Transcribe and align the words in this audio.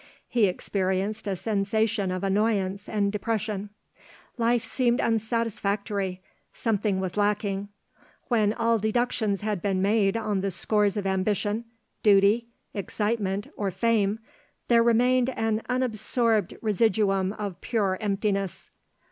He 0.27 0.47
experienced 0.47 1.27
a 1.27 1.35
sensation 1.35 2.09
of 2.09 2.23
annoyance 2.23 2.89
and 2.89 3.11
depression. 3.11 3.69
Life 4.35 4.65
seemed 4.65 4.99
unsatisfactory; 4.99 6.23
something 6.51 6.99
was 6.99 7.17
lacking. 7.17 7.69
When 8.27 8.51
all 8.51 8.79
deductions 8.79 9.41
had 9.41 9.61
been 9.61 9.79
made 9.79 10.17
on 10.17 10.41
the 10.41 10.49
scores 10.49 10.97
of 10.97 11.05
ambition, 11.05 11.65
duty, 12.01 12.47
excitement, 12.73 13.49
or 13.55 13.69
fame, 13.69 14.17
there 14.69 14.81
remained 14.81 15.29
an 15.29 15.61
unabsorbed 15.69 16.57
residuum 16.63 17.33
of 17.33 17.61
pure 17.61 17.95
emptiness. 18.01 18.71